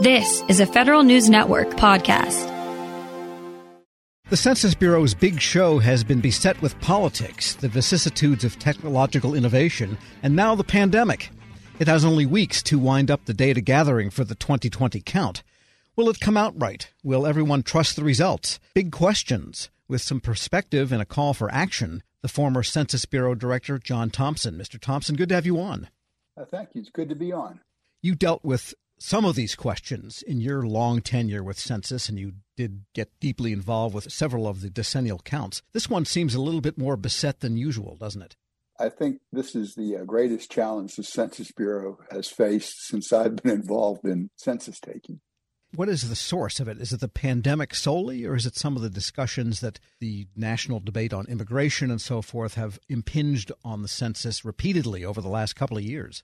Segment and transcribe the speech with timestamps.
[0.00, 2.46] This is a Federal News Network podcast.
[4.28, 9.98] The Census Bureau's big show has been beset with politics, the vicissitudes of technological innovation,
[10.22, 11.30] and now the pandemic.
[11.80, 15.42] It has only weeks to wind up the data gathering for the 2020 count.
[15.96, 16.88] Will it come out right?
[17.02, 18.60] Will everyone trust the results?
[18.74, 19.68] Big questions.
[19.88, 24.54] With some perspective and a call for action, the former Census Bureau Director, John Thompson.
[24.54, 24.78] Mr.
[24.78, 25.88] Thompson, good to have you on.
[26.36, 26.82] Uh, thank you.
[26.82, 27.58] It's good to be on.
[28.00, 32.32] You dealt with some of these questions in your long tenure with Census, and you
[32.56, 35.62] did get deeply involved with several of the decennial counts.
[35.72, 38.36] This one seems a little bit more beset than usual, doesn't it?
[38.80, 43.36] I think this is the uh, greatest challenge the Census Bureau has faced since I've
[43.36, 45.20] been involved in census taking.
[45.74, 46.80] What is the source of it?
[46.80, 50.80] Is it the pandemic solely, or is it some of the discussions that the national
[50.80, 55.56] debate on immigration and so forth have impinged on the census repeatedly over the last
[55.56, 56.22] couple of years?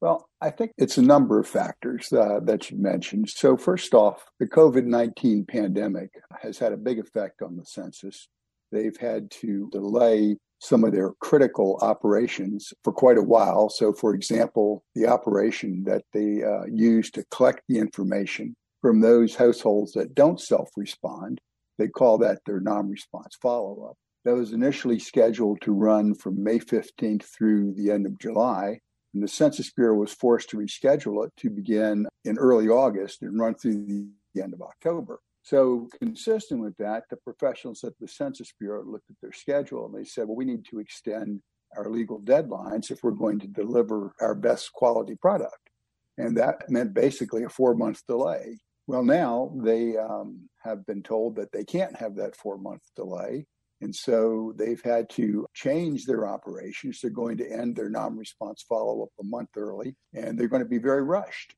[0.00, 3.28] Well, I think it's a number of factors uh, that you mentioned.
[3.28, 6.10] So, first off, the COVID 19 pandemic
[6.40, 8.28] has had a big effect on the census.
[8.72, 13.68] They've had to delay some of their critical operations for quite a while.
[13.68, 19.34] So, for example, the operation that they uh, use to collect the information from those
[19.34, 21.40] households that don't self respond,
[21.78, 23.96] they call that their non response follow up.
[24.24, 28.80] That was initially scheduled to run from May 15th through the end of July.
[29.14, 33.40] And the Census Bureau was forced to reschedule it to begin in early August and
[33.40, 33.86] run through
[34.34, 35.20] the end of October.
[35.42, 39.94] So, consistent with that, the professionals at the Census Bureau looked at their schedule and
[39.94, 41.40] they said, well, we need to extend
[41.76, 45.70] our legal deadlines if we're going to deliver our best quality product.
[46.18, 48.58] And that meant basically a four month delay.
[48.86, 53.46] Well, now they um, have been told that they can't have that four month delay.
[53.80, 57.00] And so they've had to change their operations.
[57.00, 60.62] They're going to end their non response follow up a month early, and they're going
[60.62, 61.54] to be very rushed.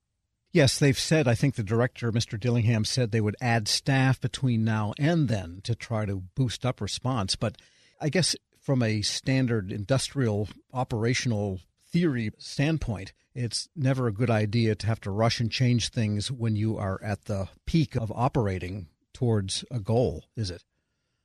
[0.53, 2.39] Yes, they've said, I think the director, Mr.
[2.39, 6.81] Dillingham, said they would add staff between now and then to try to boost up
[6.81, 7.37] response.
[7.37, 7.57] But
[8.01, 11.61] I guess from a standard industrial operational
[11.91, 16.55] theory standpoint, it's never a good idea to have to rush and change things when
[16.55, 20.63] you are at the peak of operating towards a goal, is it?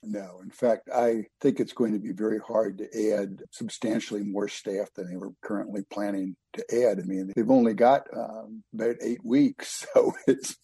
[0.10, 0.40] No.
[0.42, 4.94] In fact, I think it's going to be very hard to add substantially more staff
[4.96, 7.00] than they were currently planning to add.
[7.00, 10.58] I mean, they've only got um, about eight weeks, so it's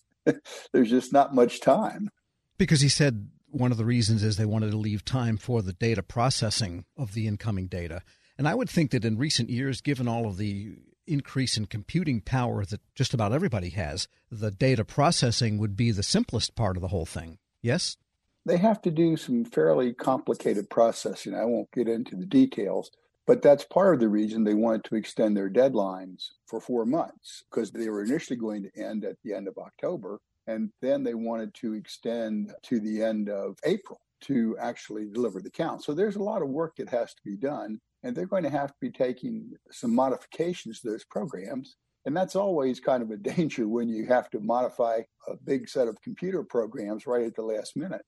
[0.72, 2.09] there's just not much time.
[2.58, 5.74] Because he said one of the reasons is they wanted to leave time for the
[5.74, 8.02] data processing of the incoming data.
[8.38, 10.75] And I would think that in recent years, given all of the
[11.06, 16.02] increase in computing power that just about everybody has, the data processing would be the
[16.02, 17.38] simplest part of the whole thing.
[17.62, 17.98] Yes?
[18.46, 21.34] They have to do some fairly complicated processing.
[21.34, 22.92] I won't get into the details,
[23.26, 27.44] but that's part of the reason they wanted to extend their deadlines for four months
[27.50, 30.20] because they were initially going to end at the end of October.
[30.48, 35.50] And then they wanted to extend to the end of April to actually deliver the
[35.50, 35.84] count.
[35.84, 37.80] So there's a lot of work that has to be done.
[38.04, 41.78] And they're going to have to be taking some modifications to those programs.
[42.06, 45.88] And that's always kind of a danger when you have to modify a big set
[45.88, 48.02] of computer programs right at the last minute.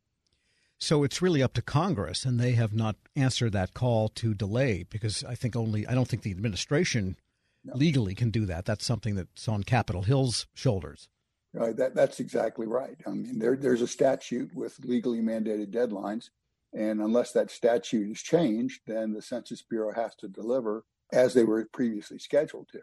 [0.79, 4.83] So it's really up to Congress, and they have not answered that call to delay
[4.89, 7.15] because I think only I don't think the administration
[7.63, 7.75] no.
[7.75, 8.65] legally can do that.
[8.65, 11.09] That's something that's on Capitol Hill's shoulders.
[11.53, 12.97] Right, that, that's exactly right.
[13.07, 16.29] I mean, there, there's a statute with legally mandated deadlines,
[16.73, 21.45] and unless that statute is changed, then the Census Bureau has to deliver as they
[21.45, 22.81] were previously scheduled to.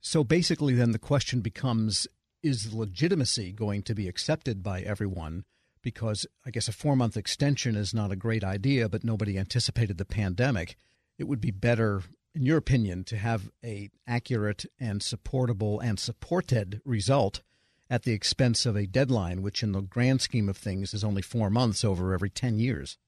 [0.00, 2.08] So basically, then the question becomes:
[2.42, 5.44] Is the legitimacy going to be accepted by everyone?
[5.82, 9.98] Because I guess a four month extension is not a great idea, but nobody anticipated
[9.98, 10.76] the pandemic.
[11.18, 12.02] It would be better,
[12.34, 17.42] in your opinion, to have a accurate and supportable and supported result
[17.90, 21.22] at the expense of a deadline, which in the grand scheme of things is only
[21.22, 22.98] four months over every 10 years.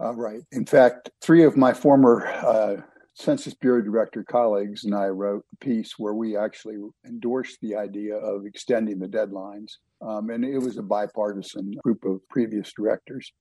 [0.00, 0.42] Uh, right.
[0.52, 2.76] In fact, three of my former uh,
[3.18, 8.14] Census Bureau Director colleagues and I wrote a piece where we actually endorsed the idea
[8.14, 9.72] of extending the deadlines.
[10.00, 13.32] Um, and it was a bipartisan group of previous directors.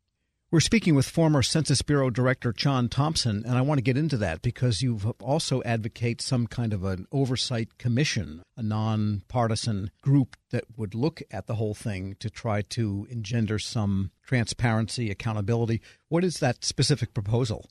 [0.50, 4.18] We're speaking with former Census Bureau Director John Thompson, and I want to get into
[4.18, 10.64] that because you also advocate some kind of an oversight commission, a nonpartisan group that
[10.76, 15.82] would look at the whole thing to try to engender some transparency, accountability.
[16.08, 17.70] What is that specific proposal?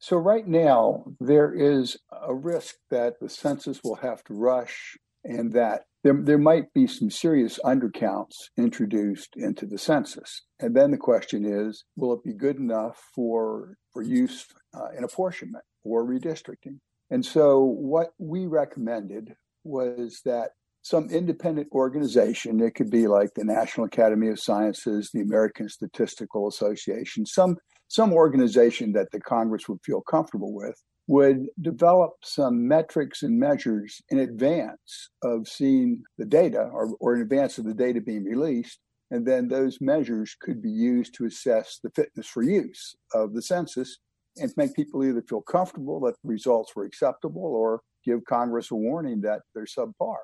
[0.00, 5.52] So, right now, there is a risk that the census will have to rush and
[5.52, 10.42] that there, there might be some serious undercounts introduced into the census.
[10.60, 15.02] And then the question is will it be good enough for, for use uh, in
[15.02, 16.78] apportionment or redistricting?
[17.10, 19.34] And so, what we recommended
[19.64, 20.50] was that
[20.82, 22.60] some independent organization.
[22.60, 27.56] It could be like the National Academy of Sciences, the American Statistical Association, some
[27.88, 34.00] some organization that the Congress would feel comfortable with would develop some metrics and measures
[34.10, 38.78] in advance of seeing the data or, or in advance of the data being released.
[39.10, 43.40] And then those measures could be used to assess the fitness for use of the
[43.40, 43.98] census
[44.36, 48.74] and make people either feel comfortable that the results were acceptable or give Congress a
[48.74, 50.16] warning that they're subpar.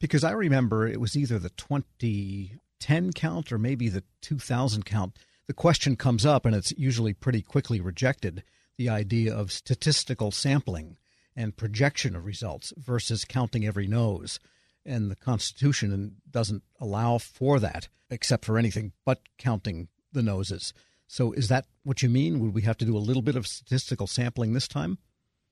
[0.00, 5.18] Because I remember it was either the 2010 count or maybe the 2000 count.
[5.46, 8.42] The question comes up, and it's usually pretty quickly rejected
[8.76, 10.96] the idea of statistical sampling
[11.36, 14.40] and projection of results versus counting every nose.
[14.86, 20.72] And the Constitution doesn't allow for that, except for anything but counting the noses.
[21.06, 22.40] So, is that what you mean?
[22.40, 24.98] Would we have to do a little bit of statistical sampling this time?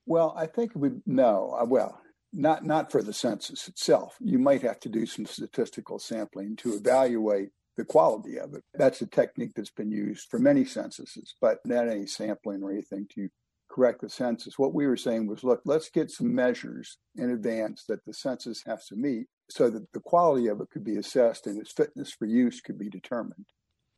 [0.05, 1.55] Well, I think we no.
[1.59, 2.01] Uh, well,
[2.31, 4.17] not not for the census itself.
[4.19, 8.63] You might have to do some statistical sampling to evaluate the quality of it.
[8.73, 13.07] That's a technique that's been used for many censuses, but not any sampling or anything
[13.15, 13.29] to
[13.69, 14.59] correct the census.
[14.59, 18.63] What we were saying was, look, let's get some measures in advance that the census
[18.65, 22.11] has to meet so that the quality of it could be assessed and its fitness
[22.11, 23.45] for use could be determined.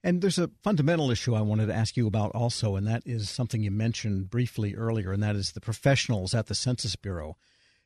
[0.03, 3.29] And there's a fundamental issue I wanted to ask you about also, and that is
[3.29, 7.37] something you mentioned briefly earlier, and that is the professionals at the Census Bureau.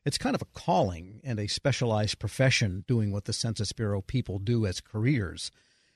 [0.04, 4.38] It's kind of a calling and a specialized profession doing what the Census Bureau people
[4.38, 5.50] do as careers.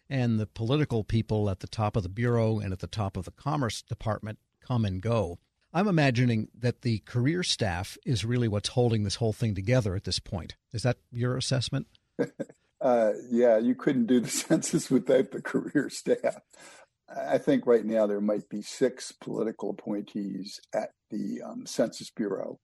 [0.09, 3.25] And the political people at the top of the Bureau and at the top of
[3.25, 5.39] the Commerce Department come and go.
[5.73, 10.05] I'm imagining that the career staff is really what's holding this whole thing together at
[10.05, 10.55] this point.
[10.73, 11.89] Is that your assessment?
[12.81, 16.37] uh, yeah, you couldn't do the census without the career staff.
[17.09, 22.59] I think right now there might be six political appointees at the um, Census Bureau.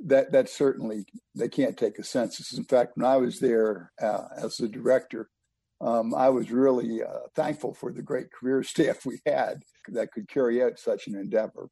[0.00, 2.52] That that certainly they can't take a census.
[2.52, 5.30] In fact, when I was there uh, as the director,
[5.80, 10.28] um, I was really uh, thankful for the great career staff we had that could
[10.28, 11.68] carry out such an endeavor.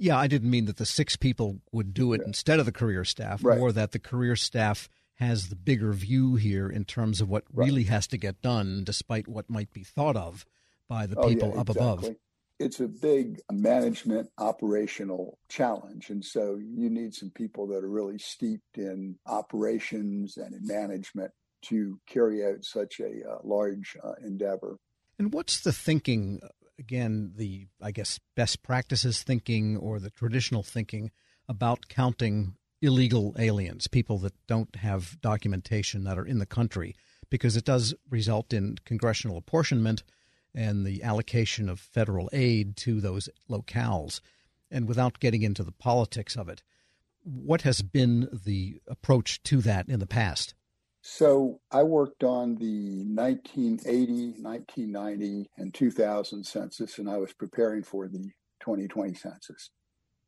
[0.00, 2.28] Yeah, I didn't mean that the six people would do it yeah.
[2.28, 3.58] instead of the career staff, right.
[3.58, 7.66] or that the career staff has the bigger view here in terms of what right.
[7.66, 10.46] really has to get done, despite what might be thought of
[10.88, 12.08] by the people oh, yeah, up exactly.
[12.08, 12.16] above.
[12.60, 16.10] It's a big management operational challenge.
[16.10, 21.32] And so you need some people that are really steeped in operations and in management
[21.62, 24.78] to carry out such a uh, large uh, endeavor.
[25.18, 26.40] And what's the thinking?
[26.78, 31.10] Again, the, I guess, best practices thinking or the traditional thinking
[31.48, 36.94] about counting illegal aliens, people that don't have documentation that are in the country,
[37.30, 40.04] because it does result in congressional apportionment
[40.54, 44.20] and the allocation of federal aid to those locales.
[44.70, 46.62] And without getting into the politics of it,
[47.22, 50.54] what has been the approach to that in the past?
[51.10, 58.08] So I worked on the 1980, 1990, and 2000 census, and I was preparing for
[58.08, 59.70] the 2020 census.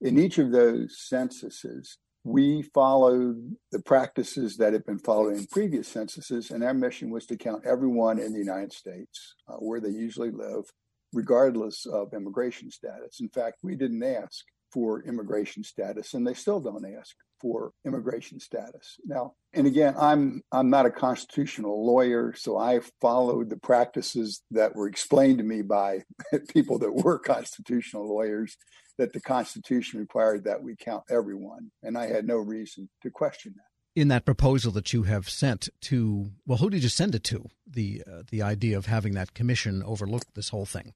[0.00, 5.86] In each of those censuses, we followed the practices that had been followed in previous
[5.86, 9.90] censuses, and our mission was to count everyone in the United States uh, where they
[9.90, 10.64] usually live,
[11.12, 13.20] regardless of immigration status.
[13.20, 18.38] In fact, we didn't ask for immigration status, and they still don't ask for immigration
[18.38, 18.96] status.
[19.04, 24.76] Now, and again, I'm I'm not a constitutional lawyer, so I followed the practices that
[24.76, 26.04] were explained to me by
[26.52, 28.56] people that were constitutional lawyers
[28.98, 33.54] that the Constitution required that we count everyone, and I had no reason to question
[33.56, 34.00] that.
[34.00, 37.48] In that proposal that you have sent to, well, who did you send it to?
[37.66, 40.92] The uh, the idea of having that commission overlook this whole thing.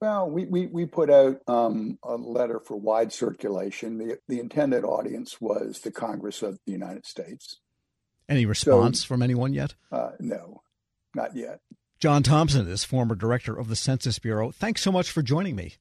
[0.00, 3.98] Well, we, we, we put out um, a letter for wide circulation.
[3.98, 7.58] The, the intended audience was the Congress of the United States.
[8.28, 9.74] Any response so, from anyone yet?
[9.90, 10.62] Uh, no,
[11.14, 11.60] not yet.
[11.98, 14.52] John Thompson is former director of the Census Bureau.
[14.52, 15.74] Thanks so much for joining me.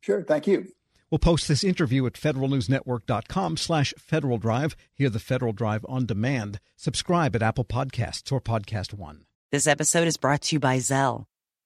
[0.00, 0.66] Sure, thank you.
[1.08, 4.74] We'll post this interview at federalnewsnetwork.com slash Federal Drive.
[4.94, 6.58] Hear the Federal Drive on demand.
[6.76, 9.26] Subscribe at Apple Podcasts or Podcast One.
[9.52, 11.26] This episode is brought to you by Zelle.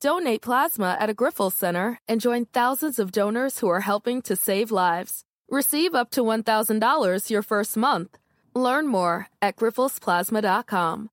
[0.00, 4.36] Donate plasma at a Grifols Center and join thousands of donors who are helping to
[4.36, 5.24] save lives.
[5.48, 8.18] Receive up to $1,000 your first month.
[8.54, 11.10] Learn more at grifolsplasma.com.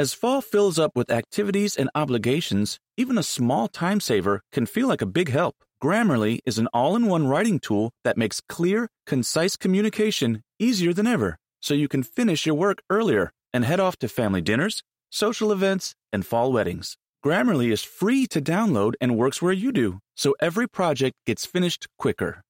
[0.00, 4.86] As fall fills up with activities and obligations, even a small time saver can feel
[4.86, 5.56] like a big help.
[5.82, 11.06] Grammarly is an all in one writing tool that makes clear, concise communication easier than
[11.06, 15.50] ever, so you can finish your work earlier and head off to family dinners, social
[15.50, 16.96] events, and fall weddings.
[17.24, 21.88] Grammarly is free to download and works where you do, so every project gets finished
[21.98, 22.42] quicker.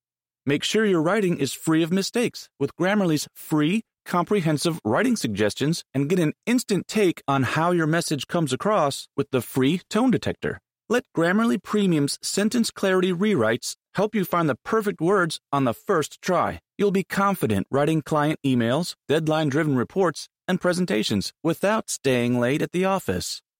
[0.44, 6.08] Make sure your writing is free of mistakes with Grammarly's free comprehensive writing suggestions and
[6.08, 10.58] get an instant take on how your message comes across with the free tone detector.
[10.90, 16.20] Let Grammarly Premium's sentence clarity rewrites help you find the perfect words on the first
[16.20, 16.60] try.
[16.76, 22.72] You'll be confident writing client emails, deadline driven reports, and presentations without staying late at
[22.72, 23.40] the office.